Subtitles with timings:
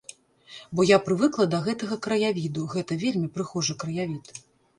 [0.77, 4.35] Бо я прывыкла да гэтага краявіду, гэта вельмі прыгожы краявід.